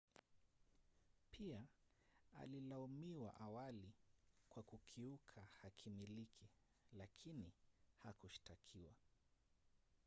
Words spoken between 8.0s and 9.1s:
hakushtakiwa